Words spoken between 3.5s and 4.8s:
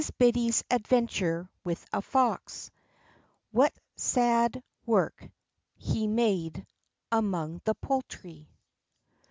WHAT SAD